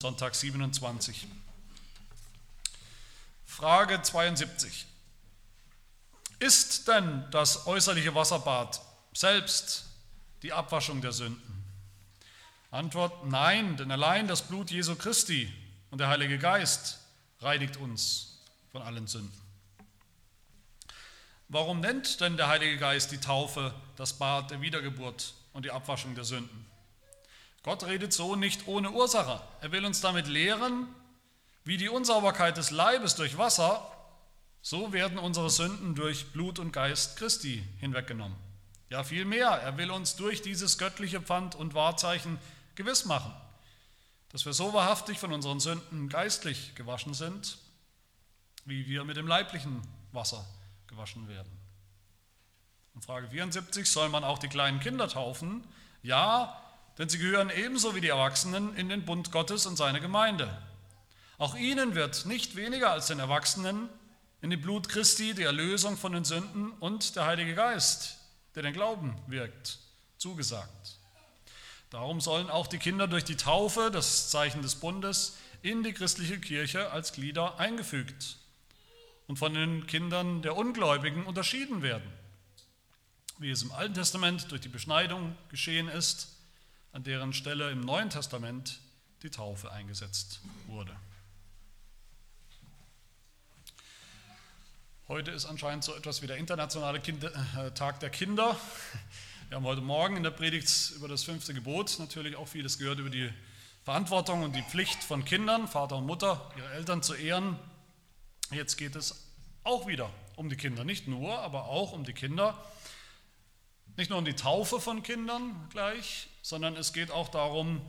[0.00, 1.26] Sonntag 27.
[3.46, 4.86] Frage 72.
[6.38, 8.80] Ist denn das äußerliche Wasserbad
[9.12, 9.86] selbst
[10.42, 11.64] die Abwaschung der Sünden?
[12.70, 15.52] Antwort nein, denn allein das Blut Jesu Christi
[15.90, 17.00] und der Heilige Geist
[17.40, 18.38] reinigt uns
[18.70, 19.40] von allen Sünden.
[21.48, 26.14] Warum nennt denn der Heilige Geist die Taufe das Bad der Wiedergeburt und die Abwaschung
[26.14, 26.67] der Sünden?
[27.62, 29.42] Gott redet so nicht ohne Ursache.
[29.60, 30.86] Er will uns damit lehren,
[31.64, 33.90] wie die Unsauberkeit des Leibes durch Wasser,
[34.62, 38.36] so werden unsere Sünden durch Blut und Geist Christi hinweggenommen.
[38.90, 42.38] Ja, vielmehr, er will uns durch dieses göttliche Pfand und Wahrzeichen
[42.74, 43.34] gewiss machen,
[44.30, 47.58] dass wir so wahrhaftig von unseren Sünden geistlich gewaschen sind,
[48.64, 49.82] wie wir mit dem leiblichen
[50.12, 50.46] Wasser
[50.86, 51.52] gewaschen werden.
[52.94, 55.64] Und Frage 74, soll man auch die kleinen Kinder taufen?
[56.02, 56.60] Ja,
[56.98, 60.50] denn sie gehören ebenso wie die Erwachsenen in den Bund Gottes und seine Gemeinde.
[61.38, 63.88] Auch ihnen wird nicht weniger als den Erwachsenen
[64.42, 68.18] in dem Blut Christi die Erlösung von den Sünden und der Heilige Geist,
[68.56, 69.78] der den Glauben wirkt,
[70.16, 70.98] zugesagt.
[71.90, 76.38] Darum sollen auch die Kinder durch die Taufe, das Zeichen des Bundes, in die christliche
[76.38, 78.36] Kirche als Glieder eingefügt
[79.28, 82.12] und von den Kindern der Ungläubigen unterschieden werden,
[83.38, 86.37] wie es im Alten Testament durch die Beschneidung geschehen ist
[86.92, 88.80] an deren Stelle im Neuen Testament
[89.22, 90.94] die Taufe eingesetzt wurde.
[95.08, 98.56] Heute ist anscheinend so etwas wie der internationale Kinder, äh, Tag der Kinder.
[99.48, 102.98] Wir haben heute Morgen in der Predigt über das fünfte Gebot natürlich auch vieles gehört
[102.98, 103.32] über die
[103.84, 107.58] Verantwortung und die Pflicht von Kindern, Vater und Mutter, ihre Eltern zu ehren.
[108.50, 109.26] Jetzt geht es
[109.64, 112.62] auch wieder um die Kinder, nicht nur, aber auch um die Kinder.
[113.96, 117.82] Nicht nur um die Taufe von Kindern gleich, sondern es geht auch darum,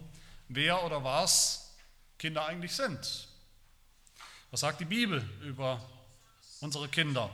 [0.50, 1.78] wer oder was
[2.18, 3.30] Kinder eigentlich sind.
[4.52, 5.82] Was sagt die Bibel über
[6.60, 7.30] unsere Kinder?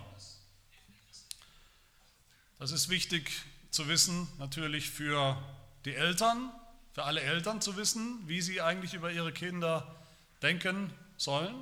[2.59, 3.31] Das ist wichtig
[3.71, 5.41] zu wissen, natürlich für
[5.85, 6.51] die Eltern,
[6.93, 9.95] für alle Eltern zu wissen, wie sie eigentlich über ihre Kinder
[10.43, 11.55] denken sollen.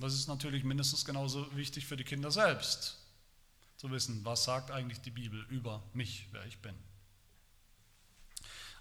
[0.00, 2.98] Das ist natürlich mindestens genauso wichtig für die Kinder selbst,
[3.76, 6.89] zu wissen, was sagt eigentlich die Bibel über mich, wer ich bin.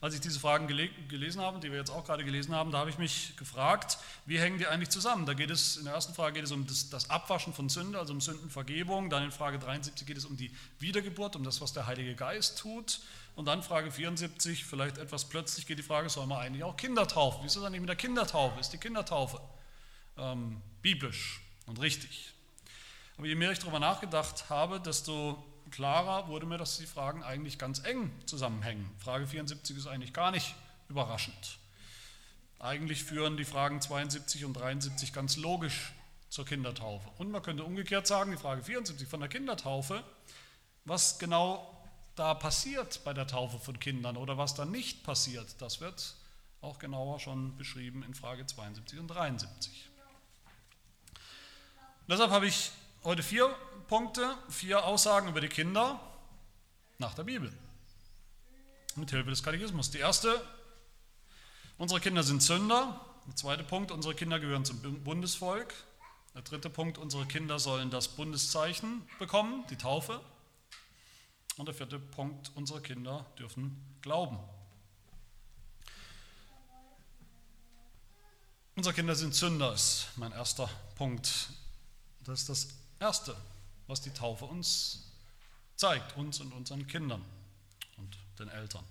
[0.02, 2.90] Als ich diese Fragen gelesen habe, die wir jetzt auch gerade gelesen haben, da habe
[2.90, 5.26] ich mich gefragt, wie hängen die eigentlich zusammen?
[5.26, 8.00] Da geht es, in der ersten Frage geht es um das, das, Abwaschen von Sünde,
[8.00, 9.10] also um Sündenvergebung.
[9.10, 12.60] Dann in Frage 73 geht es um die Wiedergeburt, um das, was der Heilige Geist
[12.60, 13.02] tut.
[13.36, 17.06] Und dann Frage 74, vielleicht etwas plötzlich geht die Frage, soll man eigentlich auch Kinder
[17.06, 17.44] taufen?
[17.44, 18.58] Wie ist das eigentlich mit der Kindertaufe?
[18.58, 19.42] Ist die Kindertaufe
[20.18, 22.34] ähm, biblisch und richtig?
[23.18, 27.58] Aber je mehr ich darüber nachgedacht habe, desto klarer wurde mir, dass die Fragen eigentlich
[27.58, 28.90] ganz eng zusammenhängen.
[28.98, 30.56] Frage 74 ist eigentlich gar nicht
[30.90, 31.58] überraschend.
[32.60, 35.94] Eigentlich führen die Fragen 72 und 73 ganz logisch
[36.30, 37.10] zur Kindertaufe.
[37.18, 40.04] Und man könnte umgekehrt sagen, die Frage 74 von der Kindertaufe,
[40.86, 41.76] was genau
[42.16, 46.16] da passiert bei der Taufe von Kindern oder was da nicht passiert, das wird
[46.62, 49.90] auch genauer schon beschrieben in Frage 72 und 73.
[51.16, 52.72] Und deshalb habe ich
[53.04, 53.56] heute vier
[53.88, 56.00] Punkte, vier Aussagen über die Kinder
[56.98, 57.52] nach der Bibel.
[58.96, 59.92] Mit Hilfe des Katechismus.
[59.92, 60.42] Die erste,
[61.78, 63.00] unsere Kinder sind Sünder.
[63.28, 65.74] Der zweite Punkt, unsere Kinder gehören zum Bundesvolk.
[66.36, 70.22] Der dritte Punkt, unsere Kinder sollen das Bundeszeichen bekommen, die Taufe.
[71.58, 74.40] Und der vierte Punkt, unsere Kinder dürfen glauben.
[78.76, 81.50] Unsere Kinder sind Sünder, ist mein erster Punkt.
[82.24, 83.36] Das ist das Erste,
[83.88, 85.12] was die Taufe uns
[85.76, 87.24] zeigt, uns und unseren Kindern
[87.98, 88.84] und den Eltern,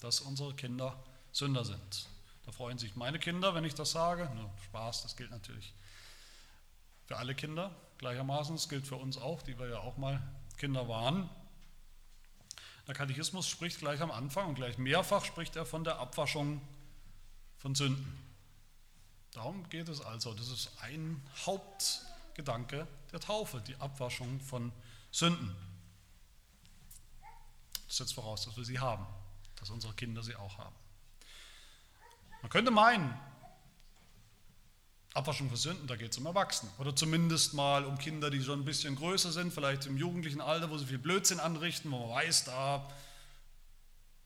[0.00, 0.96] dass unsere Kinder
[1.32, 2.08] Sünder sind.
[2.46, 4.30] Da freuen sich meine Kinder, wenn ich das sage.
[4.34, 5.74] Nur Spaß, das gilt natürlich
[7.06, 8.54] für alle Kinder gleichermaßen.
[8.54, 10.22] Das gilt für uns auch, die wir ja auch mal
[10.56, 11.28] Kinder waren.
[12.86, 16.60] Der Katechismus spricht gleich am Anfang und gleich mehrfach spricht er von der Abwaschung
[17.58, 18.22] von Sünden.
[19.32, 20.32] Darum geht es also.
[20.32, 21.20] Das ist ein
[22.36, 24.70] Hauptgedanke der Taufe, die Abwaschung von
[25.10, 25.56] Sünden.
[27.86, 29.06] Das setzt voraus, dass wir sie haben,
[29.58, 30.74] dass unsere Kinder sie auch haben.
[32.42, 33.18] Man könnte meinen,
[35.14, 36.70] Abwaschung von Sünden, da geht es um Erwachsene.
[36.76, 40.68] Oder zumindest mal um Kinder, die schon ein bisschen größer sind, vielleicht im jugendlichen Alter,
[40.68, 42.86] wo sie viel Blödsinn anrichten, wo man weiß, da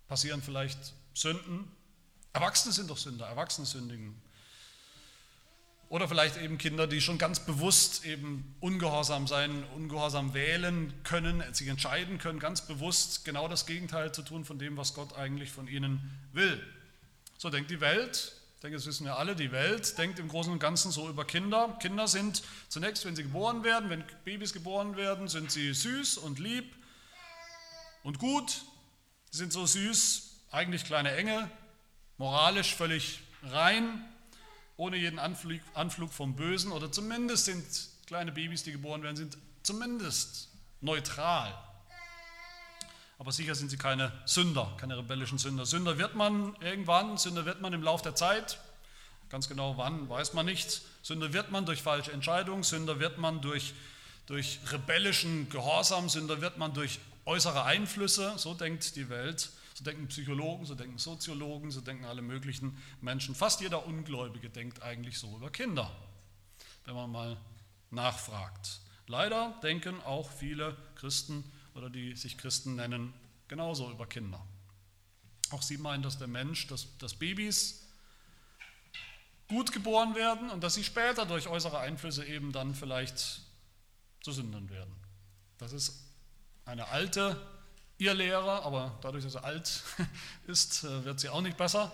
[0.09, 1.71] passieren vielleicht Sünden.
[2.33, 4.21] Erwachsene sind doch Sünder, Erwachsene sündigen.
[5.91, 11.67] Oder vielleicht eben Kinder, die schon ganz bewusst eben ungehorsam sein, ungehorsam wählen können, sich
[11.67, 15.67] entscheiden können, ganz bewusst genau das Gegenteil zu tun von dem, was Gott eigentlich von
[15.67, 16.65] ihnen will.
[17.39, 19.35] So denkt die Welt Ich denke, das wissen wir alle.
[19.35, 21.77] Die Welt denkt im Großen und Ganzen so über Kinder.
[21.83, 26.39] Kinder sind zunächst, wenn sie geboren werden, wenn Babys geboren werden, sind sie süß und
[26.39, 26.73] lieb
[28.05, 28.63] und gut.
[29.33, 31.51] Sie sind so süß, eigentlich kleine Engel,
[32.17, 34.05] moralisch völlig rein,
[34.81, 36.73] ohne jeden Anflug, Anflug vom Bösen.
[36.73, 37.65] Oder zumindest sind
[38.06, 40.49] kleine Babys, die geboren werden, sind zumindest
[40.81, 41.53] neutral.
[43.19, 45.67] Aber sicher sind sie keine Sünder, keine rebellischen Sünder.
[45.67, 48.59] Sünder wird man irgendwann, Sünder wird man im Laufe der Zeit.
[49.29, 50.81] Ganz genau wann, weiß man nicht.
[51.03, 53.75] Sünder wird man durch falsche Entscheidungen, Sünder wird man durch,
[54.25, 58.33] durch rebellischen Gehorsam, Sünder wird man durch äußere Einflüsse.
[58.38, 59.50] So denkt die Welt.
[59.81, 63.35] So denken Psychologen, so denken Soziologen, so denken alle möglichen Menschen.
[63.35, 65.91] Fast jeder Ungläubige denkt eigentlich so über Kinder,
[66.85, 67.38] wenn man mal
[67.91, 68.82] nachfragt.
[69.06, 73.15] Leider denken auch viele Christen oder die sich Christen nennen,
[73.49, 74.44] genauso über Kinder.
[75.49, 77.88] Auch sie meinen, dass der Mensch, dass, dass Babys
[79.49, 83.41] gut geboren werden und dass sie später durch äußere Einflüsse eben dann vielleicht
[84.21, 84.94] zu Sündern werden.
[85.56, 86.05] Das ist
[86.67, 87.41] eine alte
[88.00, 89.82] Irrlehre, aber dadurch, dass sie alt
[90.47, 91.93] ist, äh, wird sie auch nicht besser.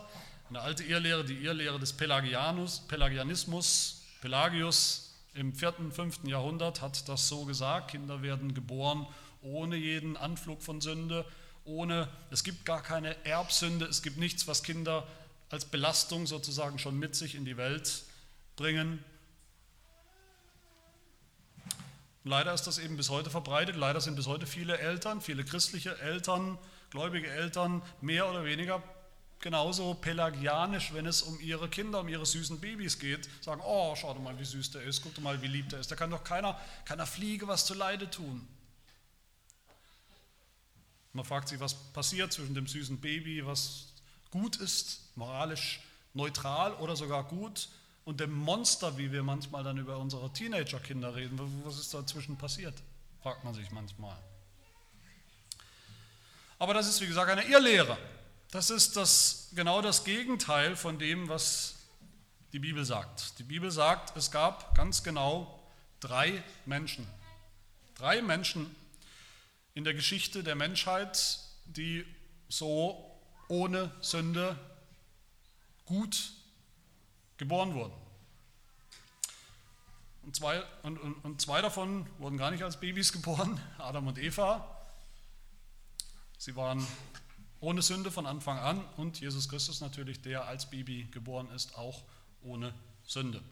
[0.48, 6.24] Eine alte Irrlehre, die Irrlehre des Pelagianus, Pelagianismus, Pelagius im 4., 5.
[6.24, 9.06] Jahrhundert hat das so gesagt, Kinder werden geboren
[9.42, 11.24] ohne jeden Anflug von Sünde,
[11.64, 15.06] ohne, es gibt gar keine Erbsünde, es gibt nichts, was Kinder
[15.50, 18.04] als Belastung sozusagen schon mit sich in die Welt
[18.56, 19.04] bringen.
[22.26, 23.76] Leider ist das eben bis heute verbreitet.
[23.76, 26.58] Leider sind bis heute viele Eltern, viele christliche Eltern,
[26.90, 28.82] gläubige Eltern mehr oder weniger
[29.38, 33.28] genauso pelagianisch, wenn es um ihre Kinder, um ihre süßen Babys geht.
[33.44, 35.78] Sagen, oh, schau doch mal, wie süß der ist, guck doch mal, wie lieb der
[35.78, 35.88] ist.
[35.88, 38.44] Da kann doch keiner, keiner Fliege was zu Leide tun.
[41.12, 43.92] Man fragt sich, was passiert zwischen dem süßen Baby, was
[44.32, 45.78] gut ist, moralisch
[46.12, 47.68] neutral oder sogar gut,
[48.06, 51.38] und dem Monster, wie wir manchmal dann über unsere Teenagerkinder reden.
[51.64, 52.74] Was ist dazwischen passiert?
[53.20, 54.16] Fragt man sich manchmal.
[56.60, 57.98] Aber das ist, wie gesagt, eine Irrlehre.
[58.52, 61.74] Das ist das, genau das Gegenteil von dem, was
[62.52, 63.40] die Bibel sagt.
[63.40, 65.60] Die Bibel sagt, es gab ganz genau
[65.98, 67.08] drei Menschen.
[67.96, 68.72] Drei Menschen
[69.74, 72.06] in der Geschichte der Menschheit, die
[72.48, 73.18] so
[73.48, 74.56] ohne Sünde
[75.86, 76.35] gut
[77.36, 77.94] geboren wurden.
[80.22, 84.18] Und zwei, und, und, und zwei davon wurden gar nicht als Babys geboren, Adam und
[84.18, 84.66] Eva.
[86.38, 86.84] Sie waren
[87.60, 92.02] ohne Sünde von Anfang an und Jesus Christus natürlich, der als Baby geboren ist, auch
[92.42, 92.74] ohne
[93.04, 93.42] Sünde.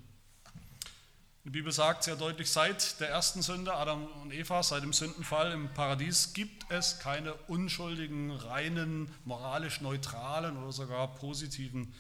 [1.45, 5.53] Die Bibel sagt sehr deutlich, seit der ersten Sünde, Adam und Eva, seit dem Sündenfall
[5.53, 11.93] im Paradies, gibt es keine unschuldigen, reinen, moralisch neutralen oder sogar positiven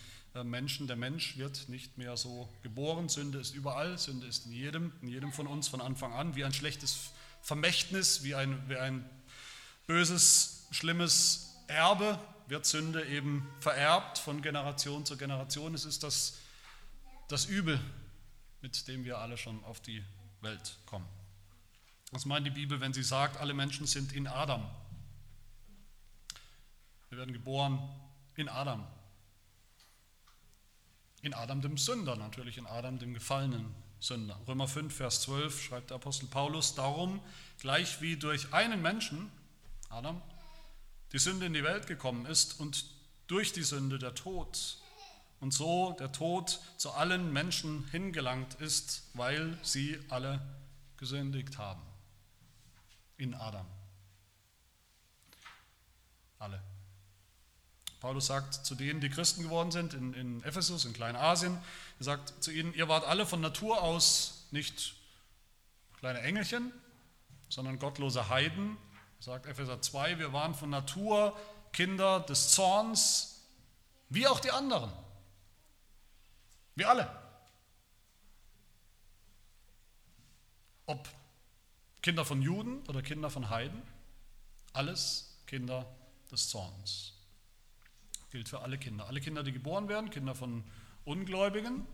[0.42, 0.88] Menschen.
[0.88, 3.08] Der Mensch wird nicht mehr so geboren.
[3.08, 6.44] Sünde ist überall, Sünde ist in jedem, in jedem von uns von Anfang an, wie
[6.44, 7.10] ein schlechtes
[7.42, 9.08] Vermächtnis, wie ein, wie ein
[9.86, 15.74] böses, schlimmes Erbe wird Sünde eben vererbt von Generation zu Generation.
[15.74, 16.38] Es ist das,
[17.28, 17.80] das Übel,
[18.60, 20.02] mit dem wir alle schon auf die
[20.40, 21.06] Welt kommen.
[22.10, 24.68] Was meint die Bibel, wenn sie sagt, alle Menschen sind in Adam?
[27.08, 27.78] Wir werden geboren
[28.36, 28.86] in Adam.
[31.24, 34.38] In Adam dem Sünder, natürlich in Adam dem gefallenen Sünder.
[34.46, 37.18] Römer 5, Vers 12 schreibt der Apostel Paulus, darum,
[37.60, 39.32] gleich wie durch einen Menschen,
[39.88, 40.20] Adam,
[41.12, 42.84] die Sünde in die Welt gekommen ist und
[43.26, 44.76] durch die Sünde der Tod,
[45.40, 50.42] und so der Tod zu allen Menschen hingelangt ist, weil sie alle
[50.98, 51.80] gesündigt haben.
[53.16, 53.66] In Adam.
[56.38, 56.62] Alle.
[58.04, 61.58] Paulus sagt zu denen, die Christen geworden sind in, in Ephesus, in Kleinasien,
[61.98, 64.94] er sagt zu ihnen, ihr wart alle von Natur aus nicht
[66.00, 66.70] kleine Engelchen,
[67.48, 68.76] sondern gottlose Heiden.
[69.20, 71.34] Er sagt Epheser 2, wir waren von Natur
[71.72, 73.40] Kinder des Zorns,
[74.10, 74.92] wie auch die anderen.
[76.74, 77.10] Wir alle.
[80.84, 81.08] Ob
[82.02, 83.80] Kinder von Juden oder Kinder von Heiden,
[84.74, 85.86] alles Kinder
[86.30, 87.13] des Zorns.
[88.34, 89.06] Gilt für alle Kinder.
[89.06, 90.64] Alle Kinder, die geboren werden, Kinder von
[91.04, 91.86] Ungläubigen,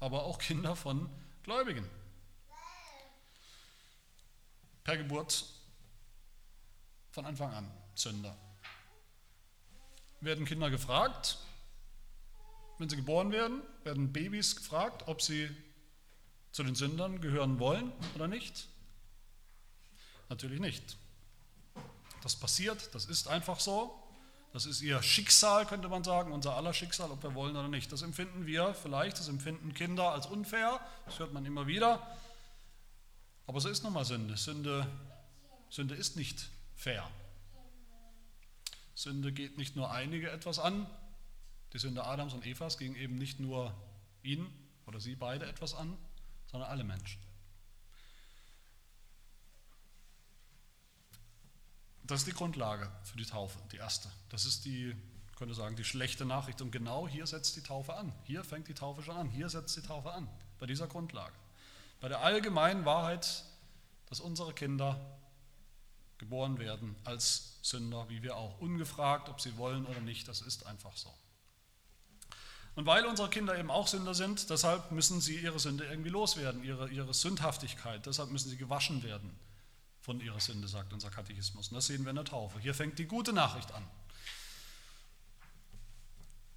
[0.00, 1.08] aber auch Kinder von
[1.44, 1.88] Gläubigen.
[4.82, 5.44] Per Geburt
[7.12, 8.36] von Anfang an Sünder.
[10.20, 11.38] Werden Kinder gefragt,
[12.78, 15.48] wenn sie geboren werden, werden Babys gefragt, ob sie
[16.50, 18.66] zu den Sündern gehören wollen oder nicht.
[20.28, 20.96] Natürlich nicht.
[22.24, 24.07] Das passiert, das ist einfach so.
[24.52, 27.92] Das ist ihr Schicksal, könnte man sagen, unser aller Schicksal, ob wir wollen oder nicht.
[27.92, 32.06] Das empfinden wir vielleicht, das empfinden Kinder als unfair, das hört man immer wieder.
[33.46, 34.36] Aber so ist nun mal Sünde.
[34.36, 34.86] Sünde,
[35.68, 37.08] Sünde ist nicht fair.
[38.94, 40.86] Sünde geht nicht nur einige etwas an,
[41.72, 43.74] die Sünde Adams und Evas ging eben nicht nur
[44.22, 44.46] ihn
[44.86, 45.96] oder sie beide etwas an,
[46.46, 47.20] sondern alle Menschen.
[52.08, 54.08] Das ist die Grundlage für die Taufe, die erste.
[54.30, 54.96] Das ist die,
[55.36, 56.62] könnte sagen, die schlechte Nachricht.
[56.62, 58.14] Und genau hier setzt die Taufe an.
[58.24, 59.28] Hier fängt die Taufe schon an.
[59.28, 60.26] Hier setzt die Taufe an.
[60.58, 61.34] Bei dieser Grundlage.
[62.00, 63.44] Bei der allgemeinen Wahrheit,
[64.06, 64.98] dass unsere Kinder
[66.16, 68.58] geboren werden als Sünder, wie wir auch.
[68.58, 71.12] Ungefragt, ob sie wollen oder nicht, das ist einfach so.
[72.74, 76.64] Und weil unsere Kinder eben auch Sünder sind, deshalb müssen sie ihre Sünde irgendwie loswerden,
[76.64, 78.06] ihre, ihre Sündhaftigkeit.
[78.06, 79.38] Deshalb müssen sie gewaschen werden
[80.08, 81.68] von ihrer Sünde, sagt unser Katechismus.
[81.68, 82.58] Und das sehen wir in der Taufe.
[82.60, 83.86] Hier fängt die gute Nachricht an.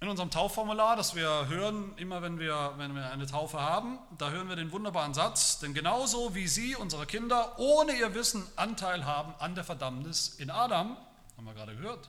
[0.00, 4.30] In unserem Taufformular, das wir hören, immer wenn wir, wenn wir eine Taufe haben, da
[4.30, 9.04] hören wir den wunderbaren Satz, denn genauso wie Sie, unsere Kinder, ohne ihr Wissen Anteil
[9.04, 10.96] haben an der Verdammnis in Adam,
[11.36, 12.08] haben wir gerade gehört,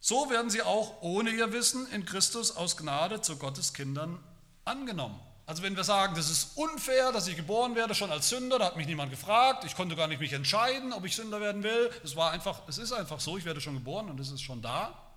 [0.00, 4.18] so werden sie auch ohne ihr Wissen in Christus aus Gnade zu Gottes Kindern
[4.64, 5.20] angenommen.
[5.46, 8.66] Also wenn wir sagen, das ist unfair, dass ich geboren werde schon als Sünder, da
[8.66, 11.90] hat mich niemand gefragt, ich konnte gar nicht mich entscheiden, ob ich Sünder werden will.
[12.02, 14.60] Es war einfach, es ist einfach so, ich werde schon geboren und es ist schon
[14.60, 15.12] da.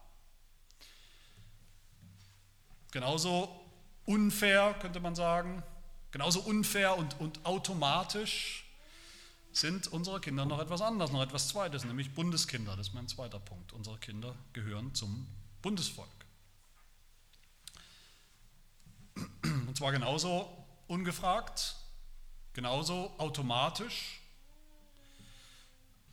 [2.91, 3.59] Genauso
[4.05, 5.63] unfair, könnte man sagen,
[6.12, 8.65] genauso unfair und, und automatisch
[9.51, 12.75] sind unsere Kinder noch etwas anderes, noch etwas Zweites, nämlich Bundeskinder.
[12.75, 13.74] Das ist mein zweiter Punkt.
[13.74, 15.27] Unsere Kinder gehören zum
[15.63, 16.19] Bundesvolk.
[19.43, 20.50] Und zwar genauso
[20.88, 21.75] ungefragt,
[22.53, 24.19] genauso automatisch,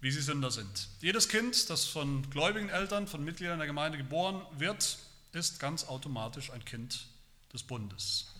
[0.00, 0.88] wie sie Sünder sind.
[1.00, 4.98] Jedes Kind, das von gläubigen Eltern, von Mitgliedern der Gemeinde geboren wird,
[5.32, 7.08] ist ganz automatisch ein Kind
[7.52, 8.32] des Bundes.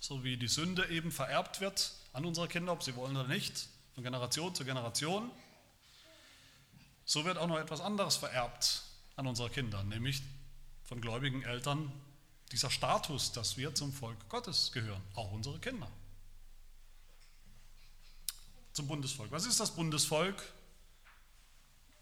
[0.00, 3.68] So wie die Sünde eben vererbt wird an unsere Kinder, ob sie wollen oder nicht,
[3.94, 5.30] von Generation zu Generation,
[7.04, 8.82] so wird auch noch etwas anderes vererbt
[9.16, 10.22] an unsere Kinder, nämlich
[10.84, 11.92] von gläubigen Eltern
[12.48, 15.90] dieser Status, dass wir zum Volk Gottes gehören, auch unsere Kinder.
[18.72, 19.30] Zum Bundesvolk.
[19.30, 20.42] Was ist das Bundesvolk?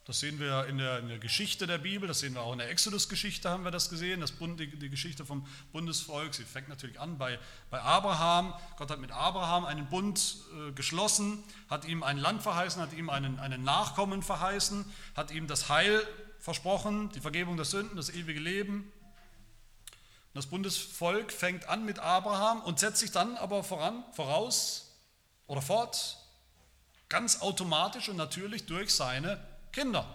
[0.06, 2.58] Das sehen wir in der, in der, Geschichte der Bibel, das sehen wir auch in
[2.58, 6.32] der Exodus-Geschichte, haben wir das gesehen, das Bund, die, die, Geschichte vom Bundesvolk.
[6.32, 8.54] Sie fängt natürlich an bei, bei Abraham.
[8.76, 13.10] Gott hat mit Abraham einen Bund äh, geschlossen, hat ihm ein Land verheißen, hat ihm
[13.10, 14.84] einen, einen Nachkommen verheißen,
[15.16, 16.06] hat ihm das Heil
[16.38, 18.92] versprochen, die Vergebung der Sünden, das ewige Leben.
[20.36, 24.94] Das Bundesvolk fängt an mit Abraham und setzt sich dann aber voran, voraus
[25.46, 26.18] oder fort,
[27.08, 30.06] ganz automatisch und natürlich durch seine Kinder.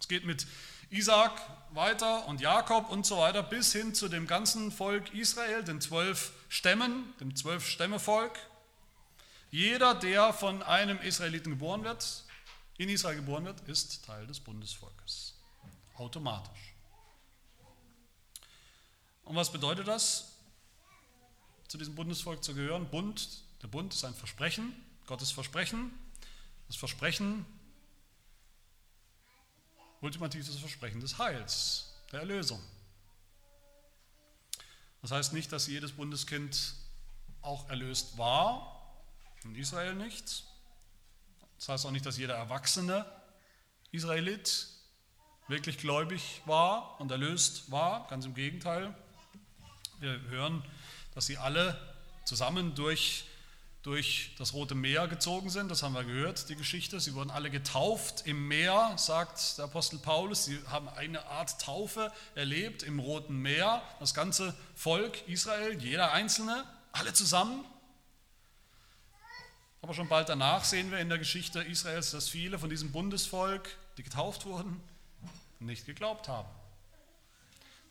[0.00, 0.46] Es geht mit
[0.90, 5.80] Isaac weiter und Jakob und so weiter bis hin zu dem ganzen Volk Israel, den
[5.80, 8.38] zwölf Stämmen, dem zwölf Stämmevolk.
[9.50, 12.24] Jeder, der von einem Israeliten geboren wird,
[12.76, 15.34] in Israel geboren wird, ist Teil des Bundesvolkes.
[15.94, 16.73] Automatisch.
[19.24, 20.32] Und was bedeutet das,
[21.68, 22.88] zu diesem Bundesvolk zu gehören?
[22.90, 24.74] Bund, der Bund ist ein Versprechen,
[25.06, 25.92] Gottes Versprechen.
[26.66, 27.44] Das Versprechen,
[30.00, 32.62] ultimativ das Versprechen des Heils, der Erlösung.
[35.02, 36.74] Das heißt nicht, dass jedes Bundeskind
[37.42, 39.02] auch erlöst war,
[39.44, 40.44] in Israel nicht.
[41.58, 43.04] Das heißt auch nicht, dass jeder erwachsene
[43.90, 44.68] Israelit
[45.48, 48.94] wirklich gläubig war und erlöst war, ganz im Gegenteil.
[50.04, 50.62] Wir hören,
[51.14, 51.80] dass sie alle
[52.26, 53.24] zusammen durch
[53.84, 55.70] durch das Rote Meer gezogen sind.
[55.70, 57.00] Das haben wir gehört, die Geschichte.
[57.00, 60.46] Sie wurden alle getauft im Meer, sagt der Apostel Paulus.
[60.46, 63.82] Sie haben eine Art Taufe erlebt im Roten Meer.
[64.00, 67.62] Das ganze Volk Israel, jeder Einzelne, alle zusammen.
[69.82, 73.68] Aber schon bald danach sehen wir in der Geschichte Israels, dass viele von diesem Bundesvolk,
[73.98, 74.80] die getauft wurden,
[75.60, 76.48] nicht geglaubt haben.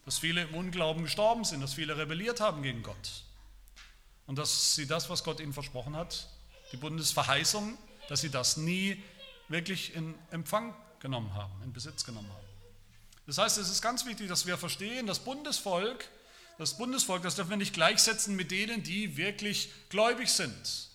[0.05, 3.23] Dass viele im Unglauben gestorben sind, dass viele rebelliert haben gegen Gott.
[4.25, 6.27] Und dass sie das, was Gott ihnen versprochen hat,
[6.71, 7.77] die Bundesverheißung,
[8.09, 9.01] dass sie das nie
[9.47, 12.47] wirklich in Empfang genommen haben, in Besitz genommen haben.
[13.25, 16.09] Das heißt, es ist ganz wichtig, dass wir verstehen, das Bundesvolk,
[16.57, 20.89] das Bundesvolk, das dürfen wir nicht gleichsetzen mit denen, die wirklich gläubig sind.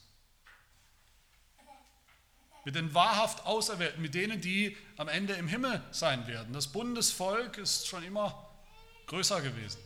[2.64, 6.52] Mit den wahrhaft Auserwählten, mit denen, die am Ende im Himmel sein werden.
[6.52, 8.48] Das Bundesvolk ist schon immer
[9.08, 9.80] größer gewesen,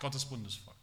[0.00, 0.76] Gottes Bundesvolk.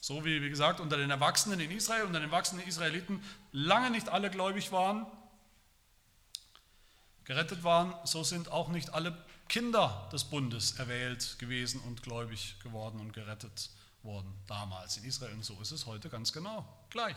[0.00, 4.08] So wie, wie gesagt, unter den Erwachsenen in Israel, unter den erwachsenen Israeliten lange nicht
[4.08, 5.06] alle gläubig waren.
[7.24, 9.16] gerettet waren, so sind auch nicht alle
[9.48, 13.70] Kinder des Bundes erwählt gewesen und gläubig geworden und gerettet
[14.02, 15.34] worden damals in Israel.
[15.34, 17.16] Und so ist es heute ganz genau gleich.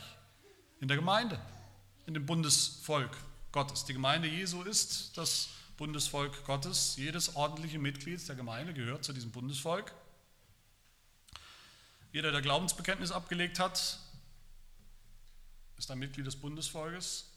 [0.80, 1.40] In der Gemeinde,
[2.06, 3.16] in dem Bundesvolk
[3.50, 3.84] Gottes.
[3.84, 6.96] Die Gemeinde Jesu ist das Bundesvolk Gottes.
[6.96, 9.92] Jedes ordentliche Mitglied der Gemeinde gehört zu diesem Bundesvolk.
[12.12, 13.98] Jeder, der Glaubensbekenntnis abgelegt hat,
[15.76, 17.30] ist ein Mitglied des Bundesvolkes.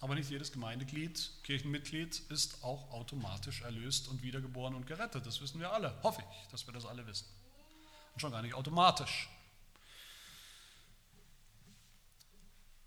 [0.00, 5.26] Aber nicht jedes Gemeindeglied, Kirchenmitglied ist auch automatisch erlöst und wiedergeboren und gerettet.
[5.26, 6.00] Das wissen wir alle.
[6.04, 7.26] Hoffe ich, dass wir das alle wissen.
[8.14, 9.28] Und schon gar nicht automatisch.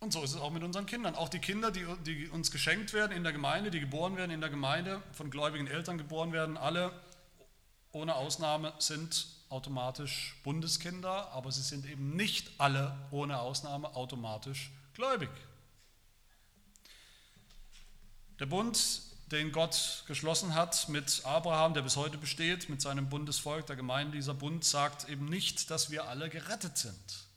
[0.01, 1.13] Und so ist es auch mit unseren Kindern.
[1.13, 4.41] Auch die Kinder, die, die, uns geschenkt werden in der Gemeinde, die geboren werden in
[4.41, 6.91] der Gemeinde, von gläubigen Eltern geboren werden, alle
[7.91, 15.29] ohne Ausnahme sind automatisch Bundeskinder, aber sie sind eben nicht alle ohne Ausnahme automatisch gläubig.
[18.39, 23.67] Der Bund, den Gott geschlossen hat mit Abraham, der bis heute besteht, mit seinem Bundesvolk,
[23.67, 27.30] der Gemeinde, dieser Bund sagt eben nicht, dass wir alle gerettet sind.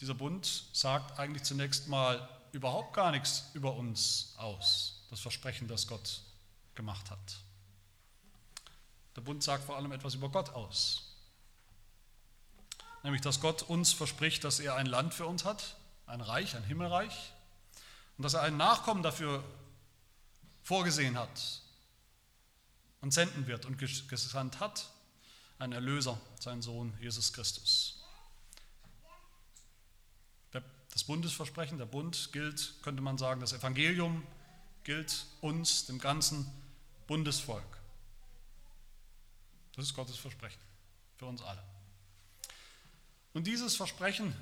[0.00, 5.86] Dieser Bund sagt eigentlich zunächst mal überhaupt gar nichts über uns aus, das Versprechen, das
[5.86, 6.22] Gott
[6.74, 7.38] gemacht hat.
[9.14, 11.14] Der Bund sagt vor allem etwas über Gott aus.
[13.02, 15.76] Nämlich, dass Gott uns verspricht, dass er ein Land für uns hat,
[16.06, 17.32] ein Reich, ein Himmelreich,
[18.16, 19.44] und dass er einen Nachkommen dafür
[20.62, 21.62] vorgesehen hat
[23.00, 24.90] und senden wird und gesandt hat,
[25.58, 27.95] einen Erlöser, seinen Sohn Jesus Christus.
[30.96, 34.26] Das Bundesversprechen, der Bund gilt, könnte man sagen, das Evangelium
[34.82, 36.50] gilt uns, dem ganzen
[37.06, 37.82] Bundesvolk.
[39.74, 40.58] Das ist Gottes Versprechen
[41.18, 41.62] für uns alle.
[43.34, 44.34] Und dieses Versprechen,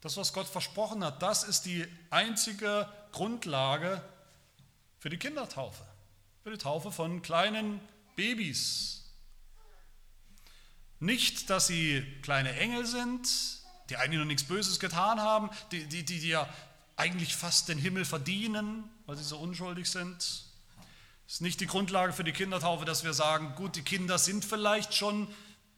[0.00, 4.02] das, was Gott versprochen hat, das ist die einzige Grundlage
[4.98, 5.84] für die Kindertaufe,
[6.42, 7.82] für die Taufe von kleinen
[8.16, 9.04] Babys.
[11.00, 13.28] Nicht, dass sie kleine Engel sind,
[13.92, 16.48] die eigentlich noch nichts Böses getan haben, die, die, die, die ja
[16.96, 20.16] eigentlich fast den Himmel verdienen, weil sie so unschuldig sind.
[21.26, 24.46] Es ist nicht die Grundlage für die Kindertaufe, dass wir sagen, gut, die Kinder sind
[24.46, 25.28] vielleicht schon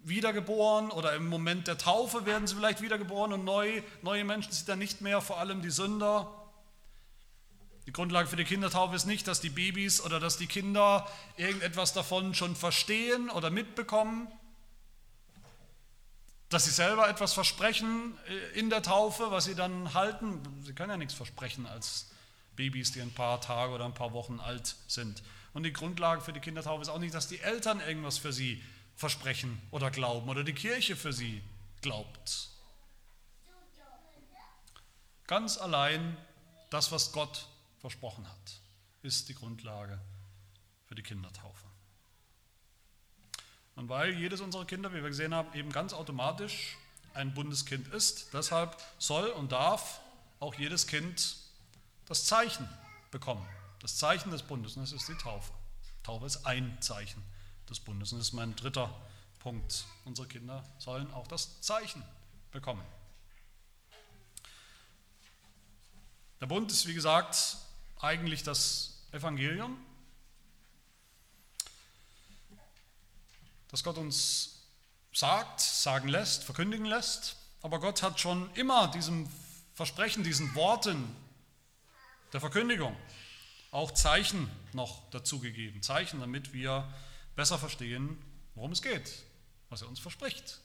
[0.05, 4.69] wiedergeboren oder im Moment der Taufe werden sie vielleicht wiedergeboren und neu, neue Menschen sind
[4.69, 6.31] dann nicht mehr, vor allem die Sünder.
[7.87, 11.93] Die Grundlage für die Kindertaufe ist nicht, dass die Babys oder dass die Kinder irgendetwas
[11.93, 14.29] davon schon verstehen oder mitbekommen,
[16.55, 20.41] dass sie selber etwas versprechen äh, in der Taufe, was sie dann halten.
[20.63, 22.11] Sie können ja nichts versprechen als
[22.55, 25.23] Babys, die ein paar Tage oder ein paar Wochen alt sind.
[25.53, 28.63] Und die Grundlage für die Kindertaufe ist auch nicht, dass die Eltern irgendwas für sie
[28.95, 31.43] versprechen oder glauben oder die Kirche für sie
[31.83, 32.51] glaubt.
[35.27, 36.17] Ganz allein
[36.71, 37.49] das, was Gott
[37.81, 38.61] versprochen hat,
[39.03, 40.01] ist die Grundlage
[40.87, 41.64] für die Kindertaufe.
[43.77, 46.77] Und weil jedes unserer Kinder, wie wir gesehen haben, eben ganz automatisch
[47.13, 50.01] ein Bundeskind ist, deshalb soll und darf
[50.41, 51.37] auch jedes Kind
[52.07, 52.69] das Zeichen
[53.11, 53.47] bekommen.
[53.81, 55.53] Das Zeichen des Bundes, und das ist die Taufe.
[56.03, 57.23] Taufe ist ein Zeichen
[57.69, 58.13] des Bundes.
[58.13, 58.95] Und das ist mein dritter
[59.41, 59.85] Punkt.
[60.05, 62.03] Unsere Kinder sollen auch das Zeichen
[62.51, 62.85] bekommen.
[66.41, 67.57] Der Bund ist, wie gesagt,
[68.01, 69.79] eigentlich das Evangelium.
[73.75, 74.69] Das Gott uns
[75.13, 77.35] sagt, sagen lässt, verkündigen lässt.
[77.61, 79.29] Aber Gott hat schon immer diesem
[79.75, 81.05] Versprechen, diesen Worten
[82.33, 82.97] der Verkündigung
[83.73, 85.83] auch Zeichen noch dazugegeben.
[85.83, 86.89] Zeichen, damit wir
[87.35, 88.17] besser verstehen,
[88.55, 89.25] worum es geht,
[89.71, 90.61] was er uns verspricht.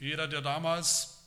[0.00, 1.18] Jeder, der damals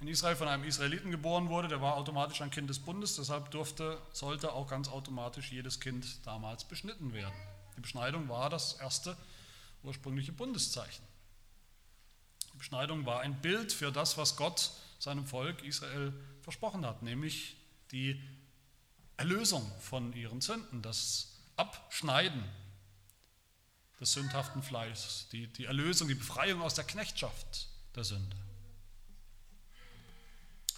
[0.00, 3.50] in Israel von einem Israeliten geboren wurde, der war automatisch ein Kind des Bundes, deshalb
[3.50, 7.36] durfte, sollte auch ganz automatisch jedes Kind damals beschnitten werden.
[7.82, 9.16] Die Beschneidung war das erste
[9.82, 11.04] ursprüngliche Bundeszeichen.
[12.54, 17.56] Die Beschneidung war ein Bild für das, was Gott seinem Volk Israel versprochen hat, nämlich
[17.90, 18.22] die
[19.16, 22.44] Erlösung von ihren Sünden, das Abschneiden
[23.98, 27.66] des sündhaften Fleischs, die, die Erlösung, die Befreiung aus der Knechtschaft
[27.96, 28.36] der Sünde.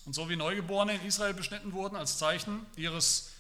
[0.07, 3.34] Und so wie Neugeborene in Israel beschnitten wurden als Zeichen ihres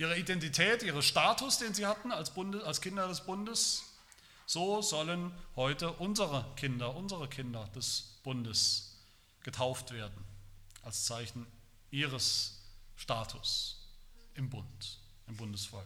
[0.00, 3.82] ihre Identität, ihren Status, den sie hatten als, Bundes, als Kinder des Bundes,
[4.46, 8.96] so sollen heute unsere Kinder, unsere Kinder des Bundes
[9.42, 10.24] getauft werden,
[10.82, 11.46] als Zeichen
[11.90, 12.62] ihres
[12.96, 13.90] Status
[14.36, 15.84] im Bund, im Bundesvolk.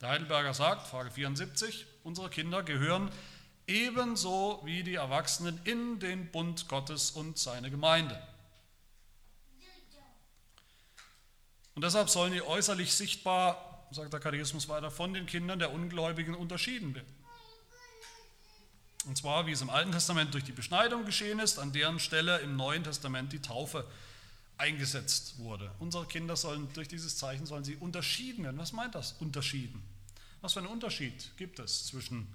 [0.00, 3.08] Der Heidelberger sagt, Frage 74, unsere Kinder gehören
[3.68, 8.20] ebenso wie die Erwachsenen in den Bund Gottes und seine Gemeinde.
[11.74, 16.34] Und deshalb sollen die äußerlich sichtbar, sagt der Katechismus weiter, von den Kindern der Ungläubigen
[16.34, 17.12] unterschieden werden.
[19.06, 22.38] Und zwar, wie es im Alten Testament durch die Beschneidung geschehen ist, an deren Stelle
[22.38, 23.86] im Neuen Testament die Taufe
[24.56, 25.70] eingesetzt wurde.
[25.78, 28.58] Unsere Kinder sollen durch dieses Zeichen sollen sie unterschieden werden.
[28.58, 29.12] Was meint das?
[29.20, 29.82] Unterschieden.
[30.40, 32.32] Was für einen Unterschied gibt es zwischen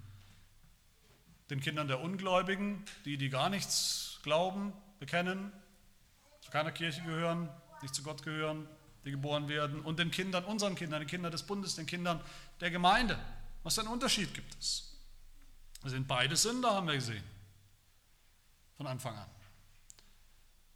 [1.50, 5.52] den Kindern der Ungläubigen, die, die gar nichts glauben, bekennen,
[6.42, 7.50] zu keiner Kirche gehören,
[7.82, 8.68] nicht zu Gott gehören,
[9.06, 12.22] die geboren werden, und den Kindern, unseren Kindern, den Kindern des Bundes, den Kindern
[12.60, 13.18] der Gemeinde.
[13.64, 14.98] Was für einen Unterschied gibt es?
[15.82, 17.24] Wir sind beide Sünder, haben wir gesehen,
[18.78, 19.30] von Anfang an.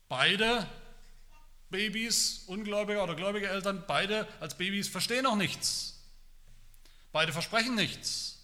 [0.08, 0.68] Beide
[1.70, 6.00] Babys, ungläubige oder gläubige Eltern, beide als Babys verstehen noch nichts.
[7.12, 8.40] Beide versprechen nichts.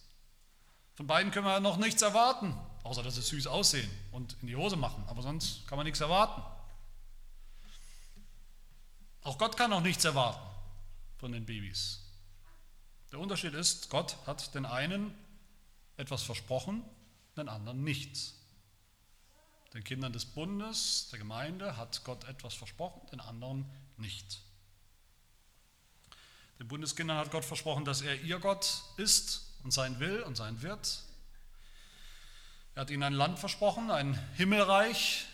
[0.95, 4.55] Von beiden können wir noch nichts erwarten, außer dass sie süß aussehen und in die
[4.55, 5.03] Hose machen.
[5.07, 6.41] Aber sonst kann man nichts erwarten.
[9.29, 10.41] Auch Gott kann noch nichts erwarten
[11.19, 11.99] von den Babys.
[13.11, 15.13] Der Unterschied ist, Gott hat den einen
[15.97, 16.83] etwas versprochen,
[17.37, 18.33] den anderen nichts.
[19.75, 24.41] Den Kindern des Bundes, der Gemeinde, hat Gott etwas versprochen, den anderen nicht.
[26.57, 30.63] Den Bundeskindern hat Gott versprochen, dass er ihr Gott ist und sein will und sein
[30.63, 31.03] wird.
[32.73, 35.27] Er hat ihnen ein Land versprochen, ein Himmelreich.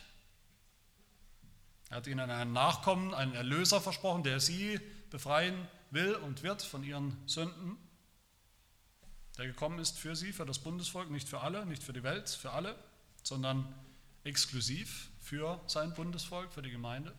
[1.96, 4.82] Er hat ihnen einen Nachkommen, einen Erlöser versprochen, der sie
[5.12, 7.78] befreien will und wird von ihren Sünden.
[9.38, 12.28] Der gekommen ist für sie, für das Bundesvolk, nicht für alle, nicht für die Welt,
[12.28, 12.76] für alle,
[13.24, 13.74] sondern
[14.26, 17.16] exklusiv für sein Bundesvolk, für die Gemeinde.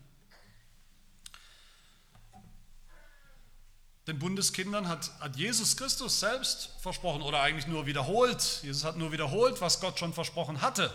[4.07, 8.61] Den Bundeskindern hat, hat Jesus Christus selbst versprochen oder eigentlich nur wiederholt.
[8.63, 10.93] Jesus hat nur wiederholt, was Gott schon versprochen hatte.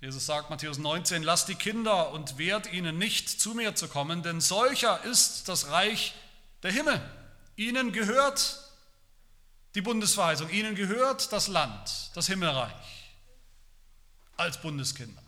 [0.00, 4.22] Jesus sagt Matthäus 19, lasst die Kinder und wehrt ihnen nicht, zu mir zu kommen,
[4.22, 6.14] denn solcher ist das Reich
[6.62, 7.00] der Himmel.
[7.56, 8.60] Ihnen gehört
[9.74, 12.72] die Bundesverheißung, ihnen gehört das Land, das Himmelreich
[14.36, 15.22] als Bundeskinder.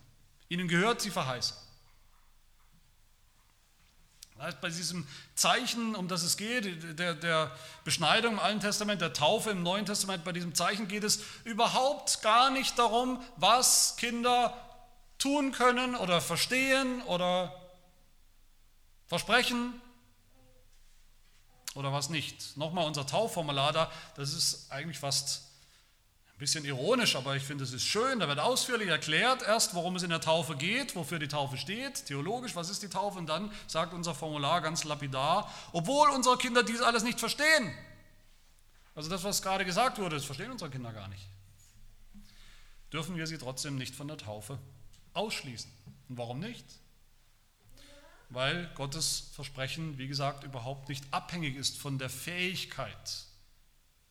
[0.48, 1.56] Ihnen gehört die Verheißung.
[4.40, 7.50] Heißt, bei diesem Zeichen, um das es geht, der, der
[7.84, 12.22] Beschneidung im Alten Testament, der Taufe im Neuen Testament, bei diesem Zeichen geht es überhaupt
[12.22, 14.56] gar nicht darum, was Kinder
[15.18, 17.52] tun können oder verstehen oder
[19.08, 19.80] versprechen
[21.74, 22.56] oder was nicht.
[22.56, 25.47] Nochmal unser Taufformular da, das ist eigentlich fast
[26.38, 28.20] ein bisschen ironisch, aber ich finde, es ist schön.
[28.20, 32.06] Da wird ausführlich erklärt, erst worum es in der Taufe geht, wofür die Taufe steht,
[32.06, 36.62] theologisch, was ist die Taufe, und dann sagt unser Formular ganz lapidar, obwohl unsere Kinder
[36.62, 37.74] dies alles nicht verstehen.
[38.94, 41.26] Also das, was gerade gesagt wurde, das verstehen unsere Kinder gar nicht.
[42.92, 44.60] Dürfen wir sie trotzdem nicht von der Taufe
[45.14, 45.72] ausschließen.
[46.08, 46.64] Und warum nicht?
[48.28, 53.24] Weil Gottes Versprechen, wie gesagt, überhaupt nicht abhängig ist von der Fähigkeit,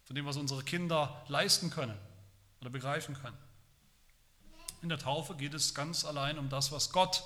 [0.03, 1.97] von dem, was unsere Kinder leisten können
[2.61, 3.37] oder begreifen können.
[4.81, 7.23] In der Taufe geht es ganz allein um das, was Gott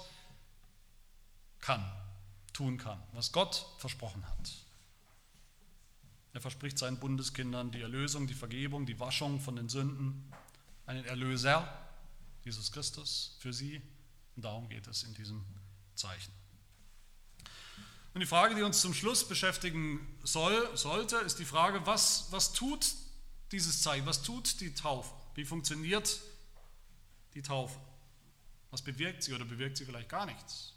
[1.59, 1.85] kann,
[2.53, 4.51] tun kann, was Gott versprochen hat.
[6.33, 10.31] Er verspricht seinen Bundeskindern die Erlösung, die Vergebung, die Waschung von den Sünden,
[10.85, 11.67] einen Erlöser,
[12.43, 13.81] Jesus Christus, für sie.
[14.35, 15.45] Und darum geht es in diesem
[15.95, 16.31] Zeichen.
[18.13, 22.53] Und die Frage, die uns zum Schluss beschäftigen soll, sollte, ist die Frage, was, was
[22.53, 22.93] tut
[23.51, 25.13] dieses Zeichen, was tut die Taufe?
[25.41, 26.21] Wie funktioniert
[27.33, 27.79] die Taufe?
[28.69, 30.75] Was bewirkt sie oder bewirkt sie vielleicht gar nichts?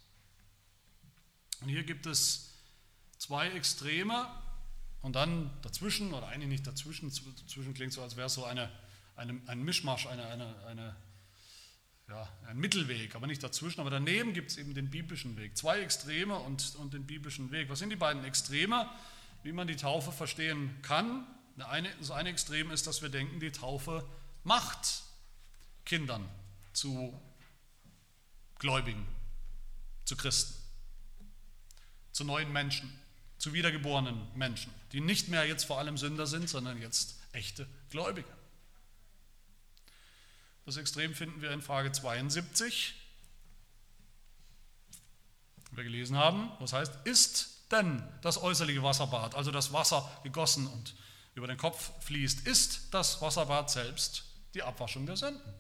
[1.61, 2.55] Und hier gibt es
[3.19, 4.27] zwei Extreme
[5.03, 8.71] und dann dazwischen, oder eigentlich nicht dazwischen, dazwischen klingt so, als wäre es so eine,
[9.17, 10.97] eine, ein Mischmasch, eine, eine, eine,
[12.09, 13.83] ja, ein Mittelweg, aber nicht dazwischen.
[13.83, 15.59] Aber daneben gibt es eben den biblischen Weg.
[15.59, 17.69] Zwei Extreme und, und den biblischen Weg.
[17.69, 18.89] Was sind die beiden Extreme,
[19.43, 21.27] wie man die Taufe verstehen kann?
[21.59, 24.09] Das eine Extrem ist, dass wir denken, die Taufe
[24.45, 25.03] macht
[25.85, 26.29] Kindern
[26.73, 27.19] zu
[28.59, 29.07] Gläubigen,
[30.05, 30.55] zu Christen,
[32.13, 32.91] zu neuen Menschen,
[33.39, 38.29] zu wiedergeborenen Menschen, die nicht mehr jetzt vor allem Sünder sind, sondern jetzt echte Gläubige.
[40.65, 42.95] Das Extrem finden wir in Frage 72,
[45.73, 50.95] wir gelesen haben, was heißt, ist denn das äußerliche Wasserbad, also das Wasser gegossen und
[51.35, 54.25] über den Kopf fließt, ist das Wasserbad selbst
[54.55, 55.55] die Abwaschung der Sünden.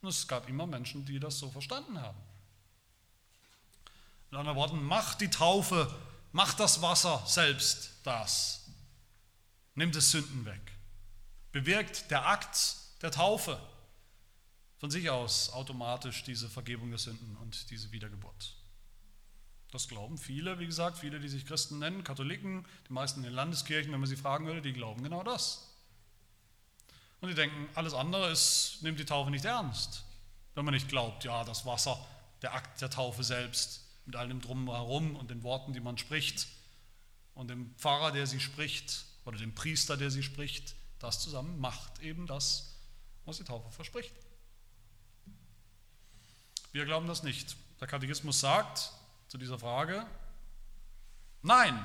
[0.00, 2.18] Und es gab immer Menschen, die das so verstanden haben.
[4.30, 5.92] Mit anderen Worten, macht die Taufe,
[6.32, 8.66] macht das Wasser selbst das.
[9.74, 10.60] Nimmt es Sünden weg.
[11.52, 13.58] Bewirkt der Akt der Taufe
[14.78, 18.54] von sich aus automatisch diese Vergebung der Sünden und diese Wiedergeburt.
[19.70, 23.34] Das glauben viele, wie gesagt, viele, die sich Christen nennen, Katholiken, die meisten in den
[23.34, 25.67] Landeskirchen, wenn man sie fragen würde, die glauben genau das.
[27.20, 30.04] Und die denken, alles andere ist, nimmt die Taufe nicht ernst.
[30.54, 31.98] Wenn man nicht glaubt, ja, das Wasser,
[32.42, 36.48] der Akt der Taufe selbst, mit allem Drumherum und den Worten, die man spricht,
[37.34, 42.00] und dem Pfarrer, der sie spricht, oder dem Priester, der sie spricht, das zusammen macht
[42.00, 42.74] eben das,
[43.24, 44.12] was die Taufe verspricht.
[46.72, 47.56] Wir glauben das nicht.
[47.80, 48.92] Der Katechismus sagt
[49.28, 50.06] zu dieser Frage,
[51.42, 51.84] nein,